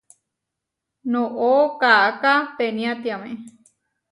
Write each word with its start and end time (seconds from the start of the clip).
Noʼó 1.11 1.51
kaʼáká 1.81 2.33
peniátiame. 2.57 3.29